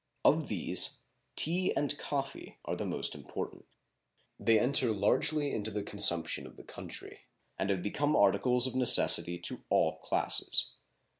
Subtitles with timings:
[0.25, 1.03] Of these,
[1.35, 3.65] tea and coffee are the most important.
[4.39, 7.27] They enter largely into the consumption of the country,
[7.59, 10.73] and have become articles of necessity to all classes.